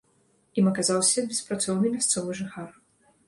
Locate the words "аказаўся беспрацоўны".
0.71-1.87